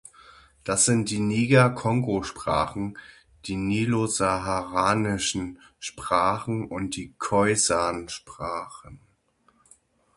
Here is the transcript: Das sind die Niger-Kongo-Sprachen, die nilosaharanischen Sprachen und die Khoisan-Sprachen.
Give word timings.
Das 0.63 0.85
sind 0.85 1.11
die 1.11 1.19
Niger-Kongo-Sprachen, 1.19 2.97
die 3.45 3.55
nilosaharanischen 3.55 5.59
Sprachen 5.77 6.65
und 6.65 6.95
die 6.95 7.13
Khoisan-Sprachen. 7.19 8.99